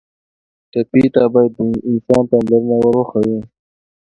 ټپي 0.71 1.03
ته 1.13 1.23
باید 1.33 1.51
د 1.57 1.59
انسان 1.89 2.23
پاملرنه 2.29 2.75
ور 2.79 2.95
وښیو. 2.99 3.39